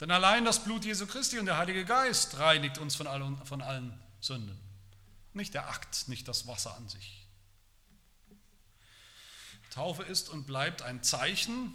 [0.00, 3.62] denn allein das Blut Jesu Christi und der Heilige Geist reinigt uns von allen, von
[3.62, 4.69] allen Sünden.
[5.32, 7.26] Nicht der Akt, nicht das Wasser an sich.
[9.70, 11.74] Taufe ist und bleibt ein Zeichen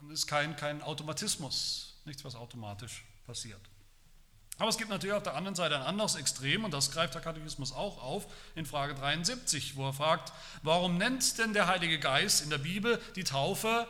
[0.00, 3.60] und ist kein, kein Automatismus, nichts, was automatisch passiert.
[4.58, 7.20] Aber es gibt natürlich auf der anderen Seite ein anderes Extrem und das greift der
[7.20, 12.42] Katechismus auch auf in Frage 73, wo er fragt, warum nennt denn der Heilige Geist
[12.42, 13.86] in der Bibel die Taufe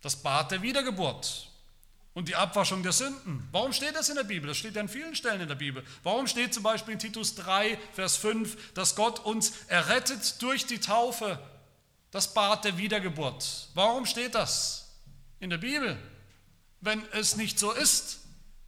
[0.00, 1.49] das Bad der Wiedergeburt
[2.20, 3.48] und die Abwaschung der Sünden?
[3.50, 4.46] Warum steht das in der Bibel?
[4.46, 5.82] Das steht ja an vielen Stellen in der Bibel.
[6.02, 10.78] Warum steht zum Beispiel in Titus 3, Vers 5, dass Gott uns errettet durch die
[10.78, 11.38] Taufe,
[12.12, 13.68] das Bad der Wiedergeburt?
[13.74, 14.88] Warum steht das
[15.40, 15.98] in der Bibel,
[16.80, 18.20] wenn es nicht so ist?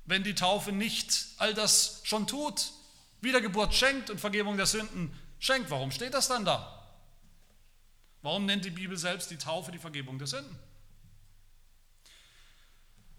[0.05, 2.73] wenn die Taufe nicht all das schon tut,
[3.21, 5.71] Wiedergeburt schenkt und Vergebung der Sünden schenkt.
[5.71, 6.79] Warum steht das dann da?
[8.23, 10.59] Warum nennt die Bibel selbst die Taufe die Vergebung der Sünden?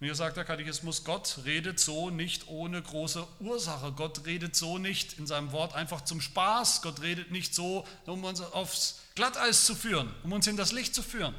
[0.03, 3.93] Und hier sagt der Katechismus, Gott redet so nicht ohne große Ursache.
[3.93, 6.81] Gott redet so nicht in seinem Wort einfach zum Spaß.
[6.81, 10.93] Gott redet nicht so, um uns aufs Glatteis zu führen, um uns in das Licht
[10.93, 11.33] zu führen.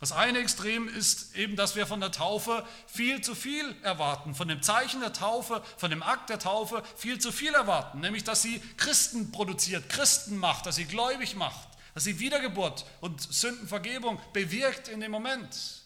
[0.00, 4.48] Das eine Extrem ist eben, dass wir von der Taufe viel zu viel erwarten, von
[4.48, 8.42] dem Zeichen der Taufe, von dem Akt der Taufe viel zu viel erwarten, nämlich dass
[8.42, 14.88] sie Christen produziert, Christen macht, dass sie gläubig macht, dass sie Wiedergeburt und Sündenvergebung bewirkt
[14.88, 15.82] in dem Moment.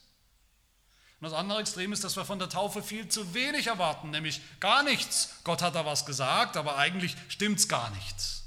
[1.21, 4.41] Und das andere Extrem ist, dass wir von der Taufe viel zu wenig erwarten, nämlich
[4.59, 5.37] gar nichts.
[5.45, 8.43] Gott hat da was gesagt, aber eigentlich stimmt es gar nichts.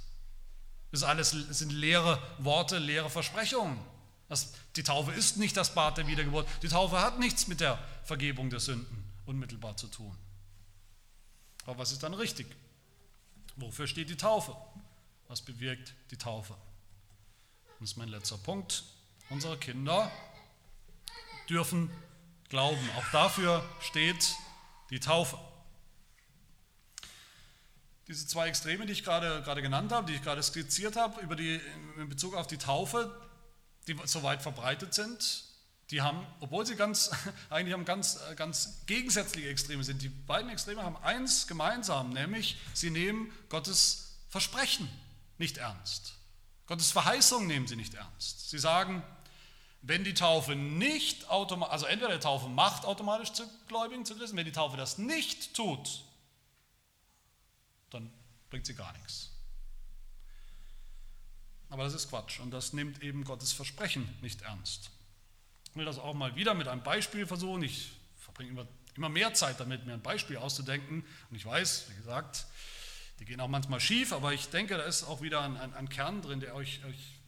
[0.92, 3.80] Das alles sind leere Worte, leere Versprechungen.
[4.28, 6.48] Das, die Taufe ist nicht das Bad der Wiedergeburt.
[6.64, 10.18] Die Taufe hat nichts mit der Vergebung der Sünden unmittelbar zu tun.
[11.66, 12.48] Aber was ist dann richtig?
[13.56, 14.56] Wofür steht die Taufe?
[15.28, 16.56] Was bewirkt die Taufe?
[17.86, 18.84] Das ist mein letzter Punkt.
[19.30, 20.12] Unsere Kinder
[21.48, 21.92] dürfen
[22.50, 22.80] glauben.
[22.98, 24.34] Auch dafür steht
[24.90, 25.38] die Taufe.
[28.08, 31.36] Diese zwei Extreme, die ich gerade, gerade genannt habe, die ich gerade skizziert habe, über
[31.36, 31.62] die,
[31.98, 33.16] in Bezug auf die Taufe,
[33.88, 35.44] die so weit verbreitet sind,
[35.92, 37.12] die haben, obwohl sie ganz,
[37.52, 42.90] eigentlich haben ganz, ganz gegensätzliche Extreme sind, die beiden Extreme haben eins gemeinsam, nämlich sie
[42.90, 44.90] nehmen Gottes Versprechen
[45.38, 46.16] nicht ernst.
[46.68, 48.50] Gottes Verheißung nehmen sie nicht ernst.
[48.50, 49.04] Sie sagen,
[49.82, 54.36] wenn die Taufe nicht automatisch, also entweder die Taufe macht automatisch zu Gläubigen, zu Christen,
[54.36, 56.04] wenn die Taufe das nicht tut,
[57.92, 58.12] dann
[58.50, 59.30] bringt sie gar nichts.
[61.70, 64.90] Aber das ist Quatsch und das nimmt eben Gottes Versprechen nicht ernst.
[65.70, 67.62] Ich will das auch mal wieder mit einem Beispiel versuchen.
[67.62, 71.06] Ich verbringe immer, immer mehr Zeit damit, mir ein Beispiel auszudenken.
[71.30, 72.46] Und ich weiß, wie gesagt,
[73.20, 75.90] die gehen auch manchmal schief, aber ich denke, da ist auch wieder ein, ein, ein
[75.90, 77.20] Kern drin, der euch, euch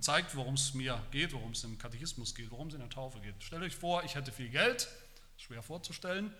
[0.00, 3.20] zeigt, worum es mir geht, worum es im Katechismus geht, worum es in der Taufe
[3.20, 3.34] geht.
[3.42, 4.88] Stellt euch vor, ich hätte viel Geld,
[5.36, 6.32] schwer vorzustellen,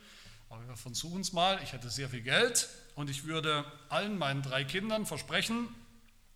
[0.51, 1.61] aber wir versuchen es mal.
[1.65, 5.69] Ich hätte sehr viel Geld und ich würde allen meinen drei Kindern versprechen,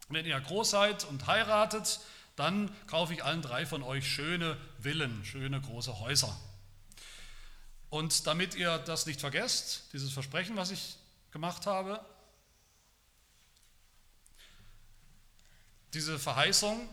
[0.08, 2.00] wenn ihr groß seid und heiratet,
[2.34, 6.34] dann kaufe ich allen drei von euch schöne Villen, schöne große Häuser.
[7.90, 10.96] Und damit ihr das nicht vergesst, dieses Versprechen, was ich
[11.30, 12.04] gemacht habe,
[15.94, 16.88] diese Verheißung,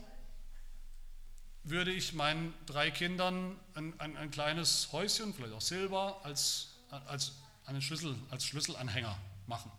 [1.64, 7.32] würde ich meinen drei Kindern ein, ein, ein kleines Häuschen, vielleicht auch Silber, als, als,
[7.66, 9.72] einen Schlüssel, als Schlüsselanhänger machen,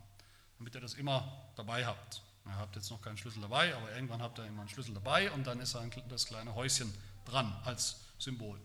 [0.58, 2.22] damit ihr das immer dabei habt.
[2.46, 5.32] Ihr habt jetzt noch keinen Schlüssel dabei, aber irgendwann habt ihr immer einen Schlüssel dabei
[5.32, 5.78] und dann ist
[6.10, 6.94] das kleine Häuschen
[7.26, 8.60] dran als Symbol.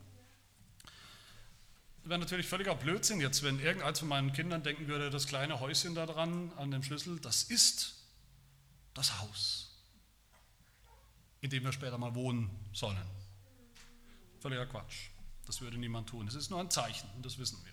[2.05, 5.95] Wäre natürlich völliger Blödsinn jetzt, wenn irgendeins von meinen Kindern denken würde, das kleine Häuschen
[5.95, 7.95] da dran an dem Schlüssel, das ist
[8.95, 9.72] das Haus,
[11.43, 12.97] in dem wir später mal wohnen sollen.
[14.41, 15.11] Völliger Quatsch.
[15.47, 16.27] Das würde niemand tun.
[16.27, 17.73] Es ist nur ein Zeichen und das wissen wir.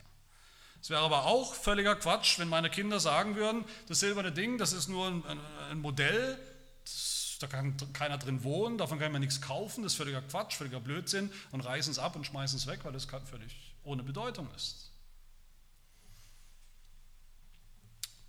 [0.82, 4.73] Es wäre aber auch völliger Quatsch, wenn meine Kinder sagen würden, das silberne Ding, das
[4.73, 5.23] ist nur ein,
[5.69, 6.39] ein Modell,
[6.84, 10.55] das, da kann keiner drin wohnen, davon kann man nichts kaufen, das ist völliger Quatsch,
[10.55, 14.49] völliger Blödsinn und reißen es ab und schmeißen es weg, weil das völlig ohne Bedeutung
[14.55, 14.91] ist.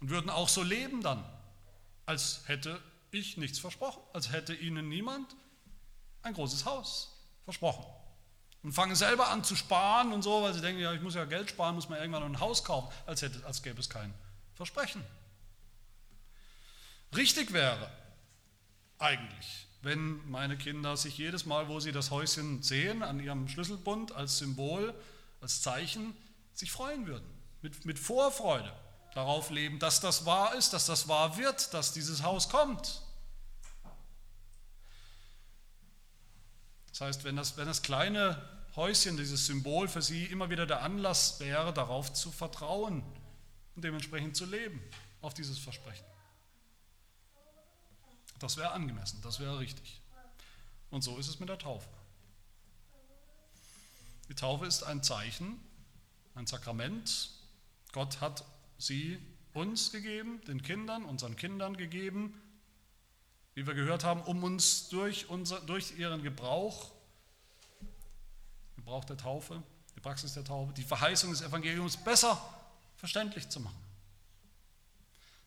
[0.00, 1.24] Und würden auch so leben dann,
[2.04, 2.80] als hätte
[3.12, 5.36] ich nichts versprochen, als hätte ihnen niemand
[6.22, 7.84] ein großes Haus versprochen.
[8.62, 11.24] Und fangen selber an zu sparen und so, weil sie denken, ja, ich muss ja
[11.24, 14.12] Geld sparen, muss man irgendwann ein Haus kaufen, als, hätte, als gäbe es kein
[14.54, 15.02] Versprechen.
[17.16, 17.90] Richtig wäre
[18.98, 24.12] eigentlich, wenn meine Kinder sich jedes Mal, wo sie das Häuschen sehen, an ihrem Schlüsselbund
[24.12, 24.94] als Symbol,
[25.40, 26.14] als Zeichen,
[26.52, 27.26] sich freuen würden.
[27.62, 28.72] Mit, mit Vorfreude
[29.14, 33.02] darauf leben, dass das wahr ist, dass das wahr wird, dass dieses Haus kommt.
[36.90, 38.40] Das heißt, wenn das, wenn das kleine
[38.76, 43.02] Häuschen, dieses Symbol für sie immer wieder der Anlass wäre, darauf zu vertrauen
[43.74, 44.80] und dementsprechend zu leben,
[45.22, 46.04] auf dieses Versprechen.
[48.38, 50.00] Das wäre angemessen, das wäre richtig.
[50.90, 51.88] Und so ist es mit der Taufe.
[54.28, 55.60] Die Taufe ist ein Zeichen,
[56.34, 57.30] ein Sakrament.
[57.92, 58.44] Gott hat
[58.80, 59.18] sie
[59.52, 62.40] uns gegeben, den Kindern, unseren Kindern gegeben,
[63.54, 66.92] wie wir gehört haben, um uns durch, unser, durch ihren Gebrauch,
[68.76, 69.62] Gebrauch der Taufe,
[69.96, 72.40] die Praxis der Taufe, die Verheißung des Evangeliums besser
[72.96, 73.82] verständlich zu machen.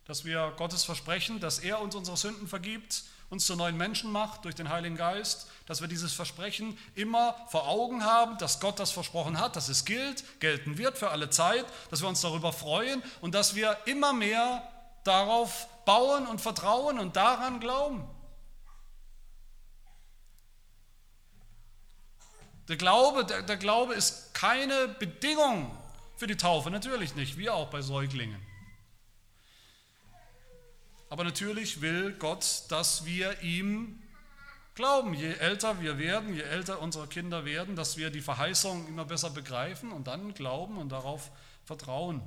[0.06, 4.46] Dass wir Gottes Versprechen, dass er uns unsere Sünden vergibt, uns zu neuen Menschen macht
[4.46, 8.91] durch den Heiligen Geist, dass wir dieses Versprechen immer vor Augen haben, dass Gott das
[8.91, 13.02] versprochen hat, dass es gilt, gelten wird für alle Zeit, dass wir uns darüber freuen
[13.22, 14.62] und dass wir immer mehr
[15.04, 18.08] darauf bauen und vertrauen und daran glauben.
[22.67, 25.76] Der Glaube, der, der Glaube ist keine Bedingung
[26.17, 28.53] für die Taufe, natürlich nicht, wie auch bei Säuglingen.
[31.13, 34.02] Aber natürlich will Gott, dass wir ihm
[34.73, 35.13] glauben.
[35.13, 39.30] Je älter wir werden, je älter unsere Kinder werden, dass wir die Verheißung immer besser
[39.30, 41.30] begreifen und dann glauben und darauf
[41.65, 42.23] vertrauen.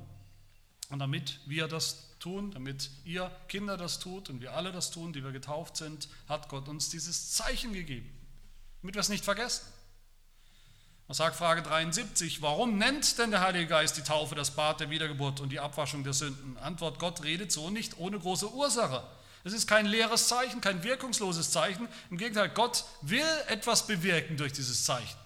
[0.89, 5.13] Und damit wir das tun, damit ihr Kinder das tut und wir alle das tun,
[5.13, 8.09] die wir getauft sind, hat Gott uns dieses Zeichen gegeben,
[8.83, 9.67] damit wir es nicht vergessen.
[11.15, 12.43] Frage 73?
[12.43, 16.03] Warum nennt denn der Heilige Geist die Taufe das Bad der Wiedergeburt und die Abwaschung
[16.03, 16.57] der Sünden?
[16.59, 19.05] Antwort, Gott redet so nicht ohne große Ursache.
[19.45, 21.87] Es ist kein leeres Zeichen, kein wirkungsloses Zeichen.
[22.11, 25.17] Im Gegenteil, Gott will etwas bewirken durch dieses Zeichen.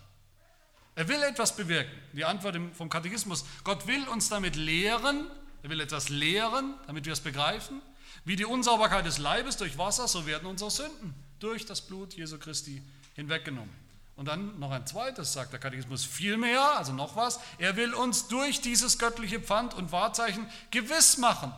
[0.95, 1.97] Er will etwas bewirken.
[2.13, 5.31] Die Antwort vom Katechismus, Gott will uns damit lehren,
[5.63, 7.81] er will etwas lehren, damit wir es begreifen.
[8.27, 12.39] Wie die Unsauberkeit des Leibes durch Wasser, so werden unsere Sünden durch das Blut Jesu
[12.39, 12.83] Christi
[13.15, 13.75] hinweggenommen.
[14.21, 17.41] Und dann noch ein zweites, sagt der Katechismus, viel mehr, also noch was.
[17.57, 21.51] Er will uns durch dieses göttliche Pfand und Wahrzeichen gewiss machen,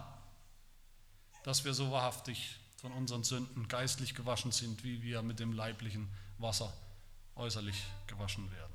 [1.42, 6.08] dass wir so wahrhaftig von unseren Sünden geistlich gewaschen sind, wie wir mit dem leiblichen
[6.38, 6.72] Wasser
[7.34, 8.72] äußerlich gewaschen werden.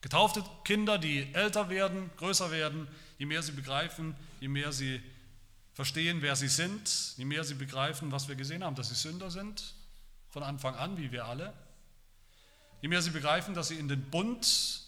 [0.00, 5.02] Getaufte Kinder, die älter werden, größer werden, je mehr sie begreifen, je mehr sie
[5.74, 9.30] verstehen, wer sie sind, je mehr sie begreifen, was wir gesehen haben, dass sie Sünder
[9.30, 9.74] sind,
[10.30, 11.52] von Anfang an, wie wir alle,
[12.84, 14.82] Je mehr sie begreifen, dass sie in den Bund,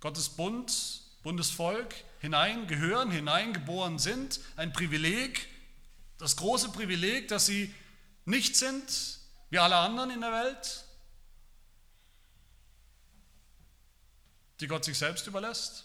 [0.00, 5.48] Gottes Bund, Bundesvolk hineingehören, hineingeboren sind, ein Privileg,
[6.16, 7.70] das große Privileg, dass sie
[8.24, 9.18] nicht sind
[9.50, 10.86] wie alle anderen in der Welt,
[14.60, 15.84] die Gott sich selbst überlässt.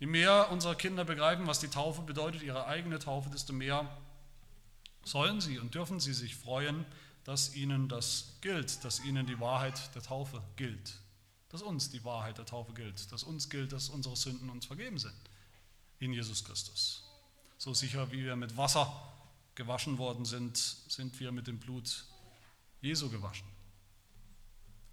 [0.00, 3.96] Je mehr unsere Kinder begreifen, was die Taufe bedeutet, ihre eigene Taufe, desto mehr
[5.04, 6.84] sollen sie und dürfen sie sich freuen,
[7.24, 10.94] dass ihnen das gilt, dass ihnen die Wahrheit der Taufe gilt,
[11.48, 14.98] dass uns die Wahrheit der Taufe gilt, dass uns gilt, dass unsere Sünden uns vergeben
[14.98, 15.14] sind
[15.98, 17.04] in Jesus Christus.
[17.56, 18.92] So sicher wie wir mit Wasser
[19.54, 22.04] gewaschen worden sind, sind wir mit dem Blut
[22.80, 23.46] Jesu gewaschen.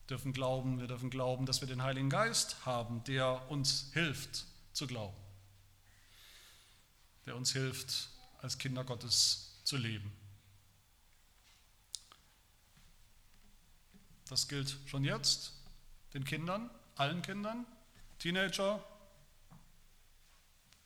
[0.01, 4.45] Wir dürfen glauben, wir dürfen glauben, dass wir den Heiligen Geist haben, der uns hilft
[4.73, 5.17] zu glauben,
[7.25, 8.09] der uns hilft,
[8.41, 10.11] als Kinder Gottes zu leben.
[14.31, 15.51] Das gilt schon jetzt
[16.13, 17.65] den Kindern, allen Kindern,
[18.17, 18.81] Teenager,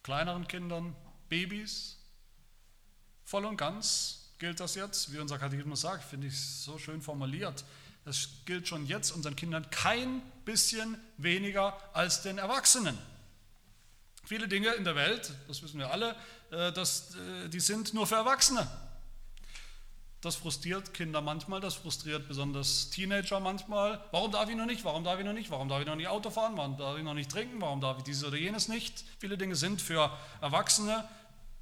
[0.02, 0.96] kleineren Kindern,
[1.30, 1.98] Babys.
[3.24, 7.64] Voll und ganz gilt das jetzt, wie unser Katechismus sagt, finde ich so schön formuliert.
[8.04, 12.98] Das gilt schon jetzt unseren Kindern kein bisschen weniger als den Erwachsenen.
[14.24, 16.16] Viele Dinge in der Welt, das wissen wir alle,
[16.50, 18.68] äh, das, äh, die sind nur für Erwachsene.
[20.26, 24.04] Das frustriert Kinder manchmal, das frustriert besonders Teenager manchmal.
[24.10, 24.84] Warum darf ich noch nicht?
[24.84, 25.52] Warum darf ich noch nicht?
[25.52, 26.58] Warum darf ich noch nicht Auto fahren?
[26.58, 27.62] Warum darf ich noch nicht trinken?
[27.62, 29.06] Warum darf ich dieses oder jenes nicht?
[29.20, 31.08] Viele Dinge sind für Erwachsene.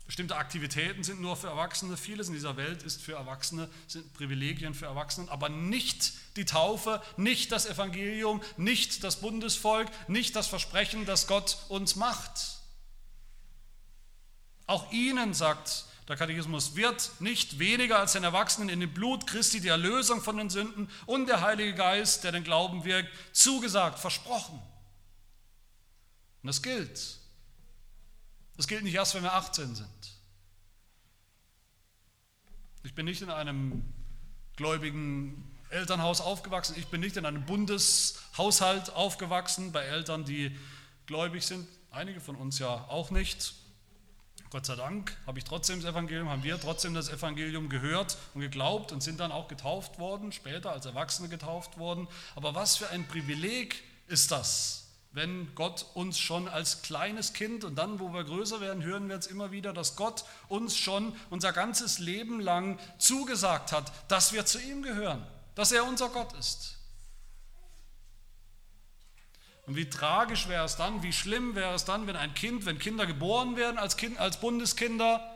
[0.05, 1.97] Bestimmte Aktivitäten sind nur für Erwachsene.
[1.97, 7.01] Vieles in dieser Welt ist für Erwachsene, sind Privilegien für Erwachsene, aber nicht die Taufe,
[7.17, 12.61] nicht das Evangelium, nicht das Bundesvolk, nicht das Versprechen, das Gott uns macht.
[14.67, 19.61] Auch ihnen, sagt der Katechismus, wird nicht weniger als den Erwachsenen in dem Blut Christi
[19.61, 24.61] die Erlösung von den Sünden und der Heilige Geist, der den Glauben wirkt, zugesagt, versprochen.
[26.41, 27.17] Und das gilt.
[28.57, 29.87] Das gilt nicht erst, wenn wir 18 sind.
[32.83, 33.83] Ich bin nicht in einem
[34.57, 36.75] gläubigen Elternhaus aufgewachsen.
[36.77, 40.57] Ich bin nicht in einem Bundeshaushalt aufgewachsen bei Eltern, die
[41.05, 41.67] gläubig sind.
[41.91, 43.55] Einige von uns ja auch nicht.
[44.53, 48.41] Gott sei Dank habe ich trotzdem das Evangelium, haben wir trotzdem das Evangelium gehört und
[48.41, 52.07] geglaubt und sind dann auch getauft worden, später als Erwachsene getauft worden.
[52.35, 57.79] Aber was für ein Privileg ist das, wenn Gott uns schon als kleines Kind und
[57.79, 61.51] dann, wo wir größer werden, hören wir jetzt immer wieder, dass Gott uns schon unser
[61.51, 65.25] ganzes Leben lang zugesagt hat, dass wir zu ihm gehören,
[65.55, 66.77] dass er unser Gott ist.
[69.65, 72.79] Und wie tragisch wäre es dann, wie schlimm wäre es dann, wenn ein Kind, wenn
[72.79, 75.29] Kinder geboren werden als, kind, als Bundeskinder,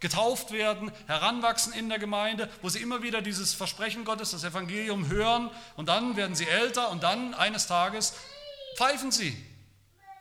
[0.00, 5.08] getauft werden, heranwachsen in der Gemeinde, wo sie immer wieder dieses Versprechen Gottes, das Evangelium
[5.08, 8.14] hören und dann werden sie älter und dann eines Tages
[8.76, 9.36] pfeifen sie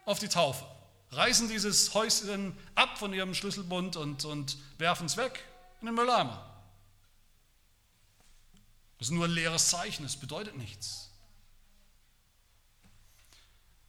[0.06, 0.66] auf die Taufe,
[1.12, 5.46] reißen dieses Häuschen ab von ihrem Schlüsselbund und, und werfen es weg
[5.80, 6.46] in den Mülleimer.
[8.98, 11.09] Das ist nur ein leeres Zeichen, es bedeutet nichts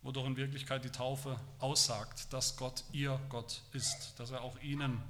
[0.03, 4.59] wo doch in Wirklichkeit die Taufe aussagt, dass Gott ihr Gott ist, dass er auch
[4.61, 5.03] ihnen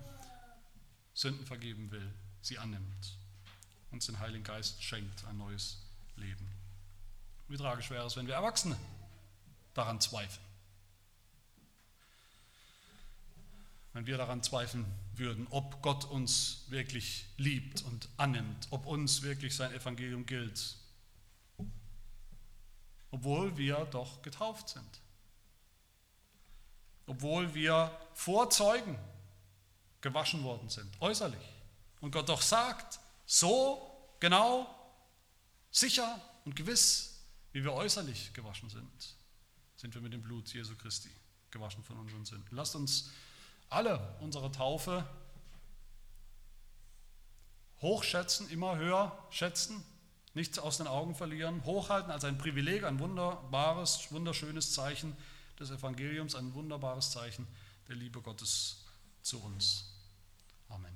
[1.14, 2.12] Sünden vergeben will,
[2.42, 3.18] sie annimmt,
[3.90, 5.78] uns den Heiligen Geist schenkt, ein neues
[6.16, 6.48] Leben.
[7.48, 8.76] Wie tragisch wäre es, wenn wir Erwachsene
[9.74, 10.46] daran zweifeln.
[13.92, 19.54] Wenn wir daran zweifeln würden, ob Gott uns wirklich liebt und annimmt, ob uns wirklich
[19.56, 20.76] sein Evangelium gilt,
[23.10, 25.00] obwohl wir doch getauft sind.
[27.06, 28.98] Obwohl wir vor Zeugen
[30.00, 31.46] gewaschen worden sind, äußerlich.
[32.00, 34.74] Und Gott doch sagt, so genau,
[35.70, 37.20] sicher und gewiss,
[37.52, 39.16] wie wir äußerlich gewaschen sind,
[39.76, 41.10] sind wir mit dem Blut Jesu Christi
[41.50, 42.56] gewaschen von unseren Sünden.
[42.56, 43.10] Lasst uns
[43.68, 45.08] alle unsere Taufe
[47.80, 49.82] hochschätzen, immer höher schätzen
[50.34, 55.16] nichts aus den Augen verlieren, hochhalten als ein Privileg, ein wunderbares, wunderschönes Zeichen
[55.58, 57.46] des Evangeliums, ein wunderbares Zeichen
[57.88, 58.84] der Liebe Gottes
[59.22, 59.86] zu uns.
[60.68, 60.92] Amen.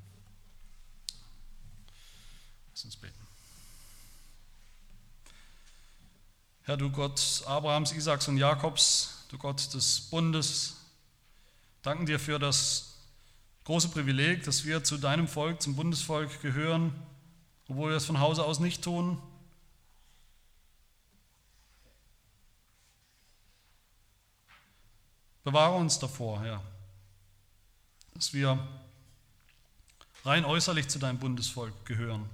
[2.73, 3.15] Lass uns beten.
[6.63, 10.77] Herr, du Gott Abrahams, Isaaks und Jakobs, du Gott des Bundes,
[11.83, 12.95] danken dir für das
[13.65, 16.95] große Privileg, dass wir zu deinem Volk, zum Bundesvolk gehören
[17.69, 19.21] obwohl wir es von Hause aus nicht tun.
[25.45, 26.63] Bewahre uns davor, Herr,
[28.15, 28.59] dass wir
[30.25, 32.29] rein äußerlich zu deinem Bundesvolk gehören,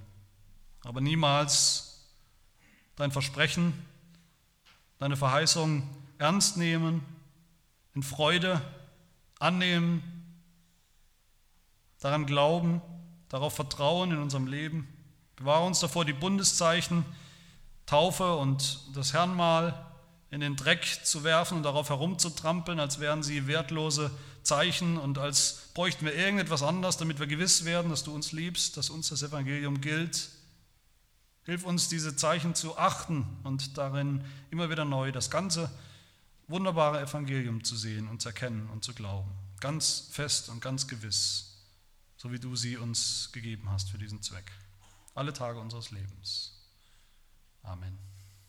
[0.83, 2.07] aber niemals
[2.95, 3.73] dein Versprechen,
[4.97, 7.03] deine Verheißung ernst nehmen,
[7.95, 8.61] in Freude
[9.39, 10.03] annehmen,
[11.99, 12.81] daran glauben,
[13.27, 14.87] darauf vertrauen in unserem Leben.
[15.41, 17.03] Bewahre uns davor, die Bundeszeichen,
[17.87, 19.87] Taufe und das Herrnmal
[20.29, 24.11] in den Dreck zu werfen und darauf herumzutrampeln, als wären sie wertlose
[24.43, 28.77] Zeichen und als bräuchten wir irgendetwas anderes, damit wir gewiss werden, dass du uns liebst,
[28.77, 30.29] dass uns das Evangelium gilt.
[31.45, 35.71] Hilf uns, diese Zeichen zu achten und darin immer wieder neu das ganze
[36.47, 39.31] wunderbare Evangelium zu sehen und zu erkennen und zu glauben.
[39.59, 41.57] Ganz fest und ganz gewiss,
[42.15, 44.51] so wie du sie uns gegeben hast für diesen Zweck
[45.13, 46.67] alle Tage unseres Lebens.
[47.63, 48.10] Amen.